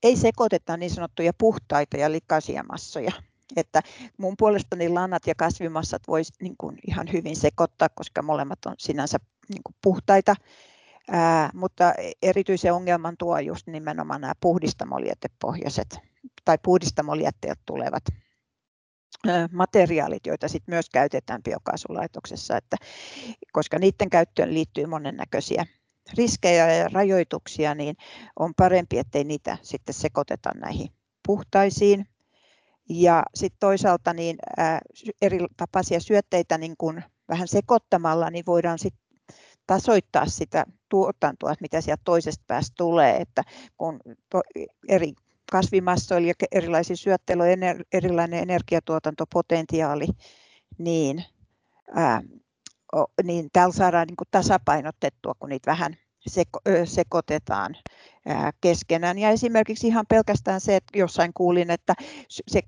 [0.03, 3.13] ei sekoiteta niin sanottuja puhtaita ja likaisia massoja.
[3.57, 3.81] Että
[4.19, 9.19] mun puolestani lannat ja kasvimassat voisi niin kuin ihan hyvin sekoittaa, koska molemmat on sinänsä
[9.49, 10.35] niin kuin puhtaita.
[11.11, 15.99] Ää, mutta erityisen ongelman tuo just nimenomaan nämä puhdistamoliettepohjaiset
[16.45, 18.05] tai puhdistamolietteet tulevat
[19.53, 22.77] materiaalit, joita sit myös käytetään biokaasulaitoksessa, että,
[23.53, 25.67] koska niiden käyttöön liittyy monennäköisiä
[26.17, 27.97] riskejä ja rajoituksia, niin
[28.39, 30.89] on parempi, ettei niitä sitten sekoiteta näihin
[31.27, 32.07] puhtaisiin.
[32.89, 34.37] Ja sitten toisaalta niin
[35.23, 39.05] eri tapaisia syötteitä niin kun vähän sekoittamalla, niin voidaan sitten
[39.67, 43.43] tasoittaa sitä tuotantoa, että mitä sieltä toisesta päästä tulee, että
[43.77, 44.01] kun
[44.89, 45.13] eri
[45.53, 47.51] kasvimassoilla ja erilaisilla syötteillä on
[47.93, 50.07] erilainen energiatuotantopotentiaali,
[50.79, 51.25] niin,
[51.95, 52.23] ää,
[53.23, 57.77] niin täällä saadaan niin tasapainotettua, kun niitä vähän seko, sekoitetaan
[58.61, 59.19] keskenään.
[59.19, 61.95] Ja esimerkiksi ihan pelkästään se, että jossain kuulin, että
[62.29, 62.61] se,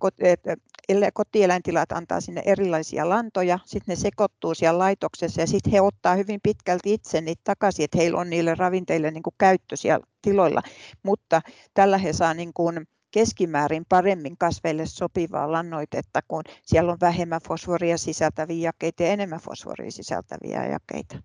[1.14, 6.40] kotieläintilat antaa sinne erilaisia lantoja, sitten ne sekoittuu siellä laitoksessa ja sitten he ottaa hyvin
[6.42, 10.62] pitkälti itse niitä takaisin, että heillä on niille ravinteille niin kuin käyttö siellä tiloilla,
[11.02, 11.40] mutta
[11.74, 17.98] tällä he saa niin kuin keskimäärin paremmin kasveille sopivaa lannoitetta, kun siellä on vähemmän fosforia
[17.98, 21.16] sisältäviä jakeita ja enemmän fosforia sisältäviä jakeita.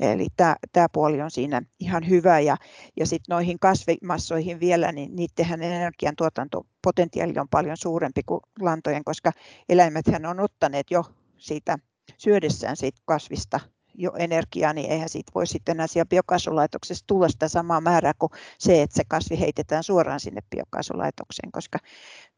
[0.00, 0.26] Eli
[0.72, 2.40] tämä, puoli on siinä ihan hyvä.
[2.40, 2.56] Ja,
[2.96, 9.32] ja sitten noihin kasvimassoihin vielä, niin niiden energiantuotantopotentiaali on paljon suurempi kuin lantojen, koska
[9.68, 11.04] eläimethän on ottaneet jo
[11.36, 11.78] siitä
[12.18, 13.60] syödessään siitä kasvista
[13.94, 18.82] jo energiaa, niin eihän siitä voi sitten asia biokaasulaitoksessa tulla sitä samaa määrää kuin se,
[18.82, 21.78] että se kasvi heitetään suoraan sinne biokaasulaitokseen, koska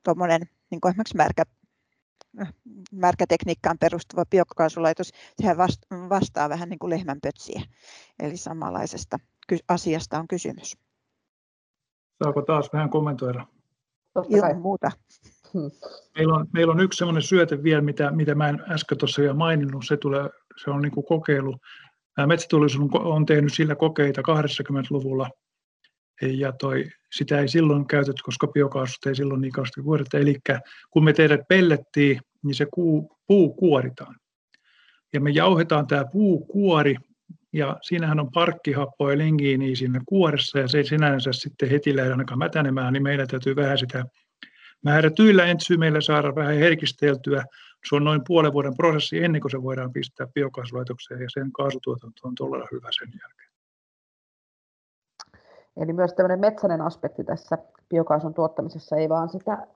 [0.05, 0.41] tuommoinen
[0.71, 1.45] niin esimerkiksi märkä
[2.93, 5.57] märkätekniikkaan perustuva biokaasulaitos, sehän
[6.09, 7.63] vastaa vähän niin kuin lehmänpötsiä.
[8.19, 9.19] Eli samanlaisesta
[9.69, 10.77] asiasta on kysymys.
[12.25, 13.47] Saako taas vähän kommentoida?
[14.29, 14.91] Ilman muuta.
[15.55, 15.71] Hmm.
[16.17, 19.35] Meillä on, meillä on yksi sellainen syöte vielä, mitä, mitä mä en äsken tuossa vielä
[19.35, 19.87] maininnut.
[19.87, 20.31] Se, tulee,
[20.65, 21.57] se on niin kuin kokeilu.
[22.27, 25.31] Metsäteollisuus on tehnyt sillä kokeita 80-luvulla
[26.23, 30.19] ja toi, sitä ei silloin käytetty, koska biokaasusta ei silloin niin kauheasti kuorita.
[30.19, 30.37] Eli
[30.91, 34.17] kun me tehdään pellettiä, niin se kuu, puu kuoritaan.
[35.13, 36.97] Ja me jauhetaan tämä puukuori,
[37.53, 42.11] ja siinähän on parkkihappoa ja lingiiniä siinä kuoressa, ja se ei sinänsä sitten heti lähde
[42.11, 44.05] ainakaan mätänemään, niin meidän täytyy vähän sitä
[44.85, 47.45] määrätyillä entsyymeillä saada vähän herkisteltyä.
[47.89, 52.29] Se on noin puolen vuoden prosessi ennen kuin se voidaan pistää biokaasulaitokseen, ja sen kaasutuotanto
[52.29, 53.49] on todella hyvä sen jälkeen.
[55.77, 59.67] Eli myös tämmöinen metsäinen aspekti tässä biokaasun tuottamisessa, ei vaan sitä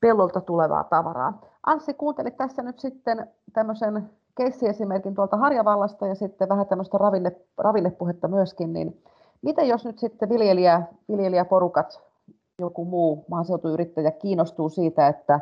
[0.00, 1.40] pellolta tulevaa tavaraa.
[1.66, 8.28] Anssi, kuuntelit tässä nyt sitten tämmöisen keissiesimerkin tuolta Harjavallasta ja sitten vähän tämmöistä ravinne, ravinnepuhetta
[8.28, 9.02] myöskin, niin
[9.42, 12.00] miten jos nyt sitten viljelijä, viljelijäporukat,
[12.58, 15.40] joku muu maaseutuyrittäjä kiinnostuu siitä, että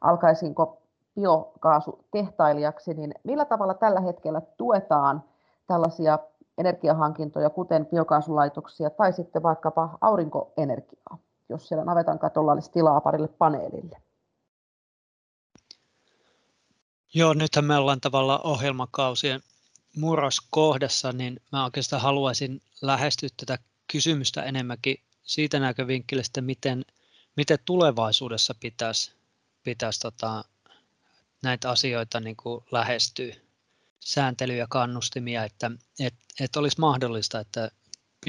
[0.00, 0.78] alkaisinko
[1.14, 5.22] biokaasutehtailijaksi, niin millä tavalla tällä hetkellä tuetaan
[5.66, 6.18] tällaisia
[6.58, 14.02] energiahankintoja, kuten biokaasulaitoksia tai sitten vaikkapa aurinkoenergiaa, jos siellä navetan katolla olisi tilaa parille paneelille.
[17.14, 19.40] Joo, nythän me ollaan tavallaan ohjelmakausien
[19.96, 23.58] murroskohdassa, niin mä oikeastaan haluaisin lähestyä tätä
[23.92, 26.84] kysymystä enemmänkin siitä näkövinkkelistä, miten,
[27.36, 29.12] miten tulevaisuudessa pitäisi,
[29.62, 30.44] pitäisi tota,
[31.42, 33.34] näitä asioita niin kuin lähestyä
[34.00, 37.70] sääntelyä kannustimia, että, että, että olisi mahdollista, että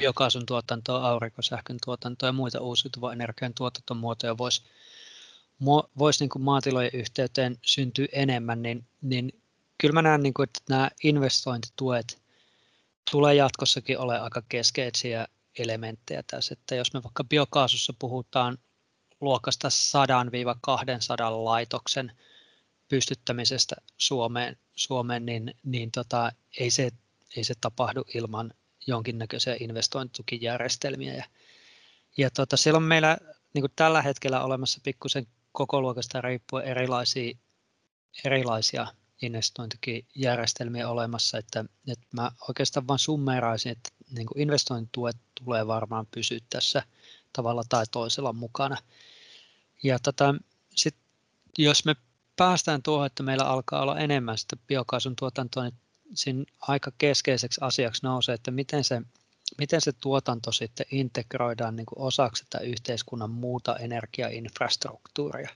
[0.01, 4.62] biokaasun tuotantoa, aurinkosähkön tuotantoa ja muita uusiutuvan energian tuotantomuotoja voisi
[5.99, 9.41] vois niin maatilojen yhteyteen syntyä enemmän, niin, niin
[9.77, 12.21] kyllä mä näen, niin kuin, että nämä investointituet
[13.12, 15.27] tulee jatkossakin ole aika keskeisiä
[15.60, 18.57] elementtejä tässä, että jos me vaikka biokaasussa puhutaan
[19.21, 19.71] luokasta 100-200
[21.31, 22.12] laitoksen
[22.88, 26.91] pystyttämisestä Suomeen, Suomeen niin, niin tota, ei, se,
[27.36, 28.53] ei se tapahdu ilman
[28.88, 31.13] jonkinnäköisiä investointitukijärjestelmiä.
[31.13, 31.23] Ja,
[32.17, 33.17] ja tota, siellä on meillä
[33.54, 37.38] niin kuin tällä hetkellä olemassa pikkusen koko luokasta riippuen erilaisia,
[38.26, 38.88] erilaisia
[39.21, 46.39] investointikijärjestelmiä olemassa, että, että mä oikeastaan vain summeeraisin, että niin kuin investointituet tulee varmaan pysyä
[46.50, 46.84] tässä
[47.34, 48.78] tavalla tai toisella mukana.
[49.84, 50.36] Ja tota,
[50.76, 50.95] sit,
[51.58, 51.95] jos me
[52.36, 55.73] päästään tuohon, että meillä alkaa olla enemmän sitä biokaasun tuotantoa, niin
[56.13, 59.01] siinä aika keskeiseksi asiaksi nousee, että miten se,
[59.57, 65.49] miten se tuotanto sitten integroidaan niin kuin osaksi tätä yhteiskunnan muuta energiainfrastruktuuria.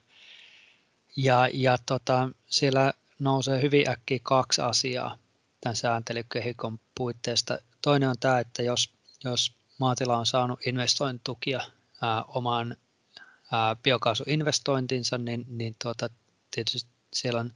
[1.16, 5.18] Ja, ja tota, siellä nousee hyvin äkkiä kaksi asiaa
[5.62, 7.60] tämän sääntelykehikon puitteista.
[7.82, 11.62] Toinen on tämä, että jos, jos maatila on saanut investointitukia
[12.02, 12.78] ää, omaan
[13.52, 16.10] ää, biokaasuinvestointinsa, niin, niin tuota,
[16.52, 17.54] tietysti siellä on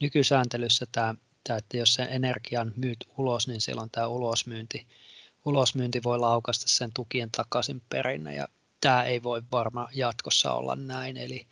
[0.00, 4.86] nykysääntelyssä tämä, tämä, että jos sen energian myyt ulos, niin siellä on tämä ulosmyynti.
[5.44, 8.48] Ulosmyynti voi laukasta sen tukien takaisin perinnä ja
[8.80, 11.16] tämä ei voi varmaan jatkossa olla näin.
[11.16, 11.46] Eli,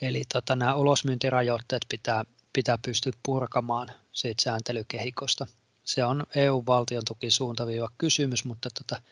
[0.00, 5.46] eli tota, nämä ulosmyyntirajoitteet pitää, pitää pystyä purkamaan siitä sääntelykehikosta.
[5.84, 9.02] Se on EU-valtion tuki suuntaviiva kysymys, mutta tota,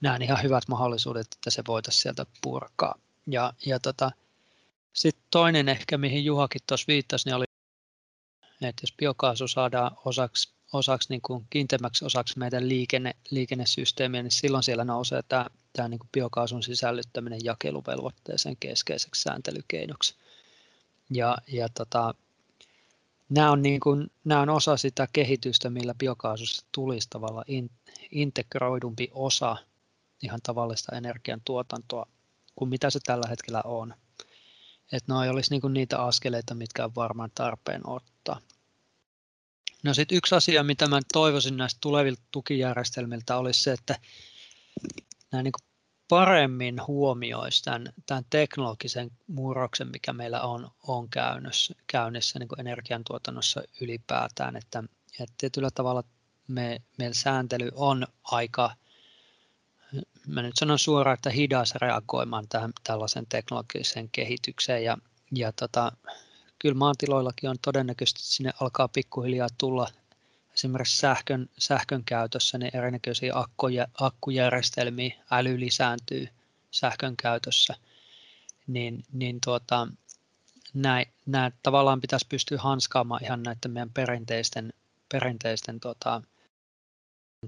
[0.00, 2.94] näen ihan hyvät mahdollisuudet, että se voitaisiin sieltä purkaa.
[3.26, 4.10] Ja, ja tota,
[4.92, 7.44] sitten toinen ehkä, mihin Juhakin tuossa viittasi, niin oli,
[8.68, 14.62] että jos biokaasu saadaan osaksi, osaksi niin kuin kiinteämmäksi osaksi meidän liikenne, liikennesysteemiä, niin silloin
[14.62, 20.14] siellä nousee tämä, tämä niin kuin biokaasun sisällyttäminen jakeluvelvoitteeseen keskeiseksi sääntelykeinoksi.
[21.10, 22.14] Ja, ja tota,
[23.28, 27.70] nämä, on niin kuin, nämä on osa sitä kehitystä, millä biokaasusta tulisi tavallaan in,
[28.10, 29.56] integroidumpi osa
[30.22, 32.06] ihan tavallista energiantuotantoa
[32.56, 33.94] kuin mitä se tällä hetkellä on.
[34.92, 38.40] Että noi olisi niinku niitä askeleita, mitkä on varmaan tarpeen ottaa.
[39.82, 43.98] No sitten yksi asia, mitä mä toivoisin näistä tulevilta tukijärjestelmiltä, olisi se, että
[45.32, 45.52] nämä niin
[46.08, 54.56] paremmin huomioisi tämän, tämän teknologisen murroksen, mikä meillä on, on käynnissä, käynnissä niin energiantuotannossa ylipäätään.
[54.56, 54.84] Että,
[55.20, 56.04] että tietyllä tavalla
[56.48, 58.74] me, meillä sääntely on aika
[60.26, 64.98] mä nyt sanon suoraan, että hidas reagoimaan tähän tällaisen teknologiseen kehitykseen ja,
[65.34, 65.92] ja tota,
[66.58, 69.88] kyllä maatiloillakin on todennäköisesti sinne alkaa pikkuhiljaa tulla
[70.54, 76.28] esimerkiksi sähkön, sähkön käytössä niin erinäköisiä akkuja, akkujärjestelmiä, äly lisääntyy
[76.70, 77.74] sähkön käytössä,
[78.66, 79.88] niin, niin tuota,
[80.74, 84.72] näin, näin, tavallaan pitäisi pystyä hanskaamaan ihan näiden meidän perinteisten,
[85.12, 86.22] perinteisten tota,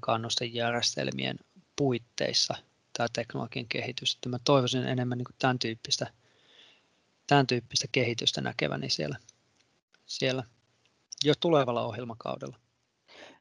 [0.01, 1.37] kannustejärjestelmien
[1.77, 2.55] puitteissa
[2.97, 4.15] tämä teknologian kehitys.
[4.15, 6.07] Että mä toivoisin enemmän niin kuin tämän, tyyppistä,
[7.27, 9.17] tämän tyyppistä kehitystä näkeväni siellä,
[10.07, 10.45] siellä
[11.25, 12.57] jo tulevalla ohjelmakaudella.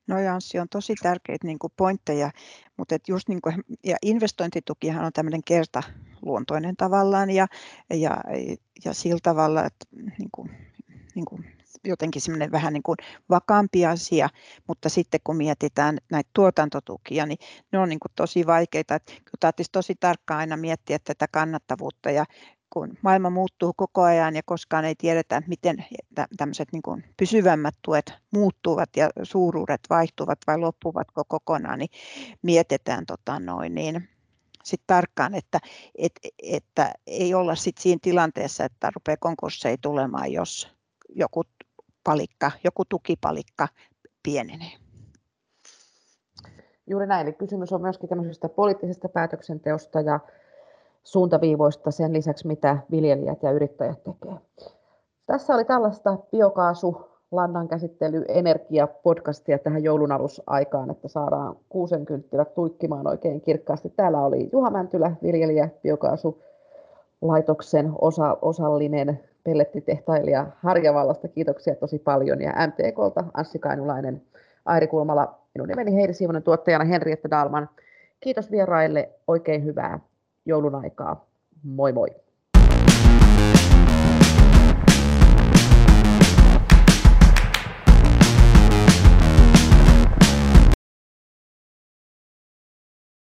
[0.07, 2.31] No Janssi on tosi tärkeitä niin kuin pointteja,
[2.77, 7.47] mutta et just niin kuin, ja investointitukihan on tämmöinen kertaluontoinen tavallaan ja,
[7.93, 8.17] ja,
[8.85, 9.85] ja sillä tavalla, että
[10.17, 10.51] niin kuin,
[11.15, 12.97] niin kuin jotenkin semmoinen vähän niin kuin
[13.29, 14.29] vakaampi asia,
[14.67, 17.37] mutta sitten kun mietitään näitä tuotantotukia, niin
[17.71, 18.99] ne on niin kuin tosi vaikeita.
[19.39, 22.25] Täytyisi tosi tarkkaan aina miettiä tätä kannattavuutta ja
[22.69, 25.85] kun maailma muuttuu koko ajan ja koskaan ei tiedetä, miten
[26.37, 31.89] tämmöiset niin kuin pysyvämmät tuet muuttuvat ja suuruudet vaihtuvat vai loppuvatko kokonaan, niin
[32.41, 34.09] mietitään tota noin, niin
[34.63, 35.59] sit tarkkaan, että,
[35.97, 36.11] et,
[36.43, 40.75] että ei olla sit siinä tilanteessa, että rupeaa konkursseja tulemaan, jos
[41.15, 41.43] joku
[42.03, 43.67] palikka, joku tukipalikka
[44.23, 44.71] pienenee.
[46.87, 50.19] Juuri näin, eli kysymys on myöskin tämmöisestä poliittisesta päätöksenteosta ja
[51.03, 54.43] suuntaviivoista sen lisäksi, mitä viljelijät ja yrittäjät tekevät.
[55.25, 62.53] Tässä oli tällaista biokaasu lannan käsittely energia podcastia tähän joulun alusaikaan, että saadaan kuusen kynttilät
[62.53, 63.89] tuikkimaan oikein kirkkaasti.
[63.89, 71.27] Täällä oli Juha Mäntylä, viljelijä, biokaasulaitoksen osa, osallinen pellettitehtailija Harjavallasta.
[71.27, 74.21] Kiitoksia tosi paljon ja MTKlta Anssi Kainulainen,
[74.65, 77.69] Airi Kulmala, minun nimeni Heidi Siivonen, tuottajana Henriette Dalman.
[78.19, 79.99] Kiitos vieraille, oikein hyvää
[80.45, 81.25] joulun aikaa.
[81.63, 82.22] Moi moi!